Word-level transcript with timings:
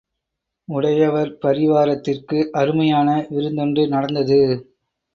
உடையவர் 0.69 1.31
பரிவாரத்திற்கு 1.41 2.39
அருமையான 2.55 3.07
விருந்தொன்று 3.29 3.87
நடந்தது. 3.87 4.41